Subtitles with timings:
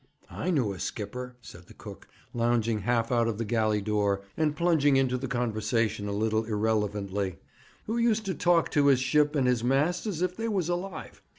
[0.31, 4.55] 'I knew a skipper,' said the cook, lounging half out of the galley door, and
[4.55, 7.37] plunging into the conversation a little irrelevantly,
[7.85, 11.21] 'who used to talk to his ship and his masts as if they was alive.